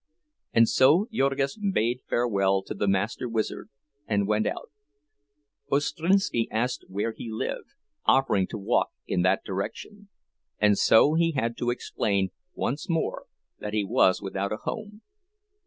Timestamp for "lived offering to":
7.29-8.57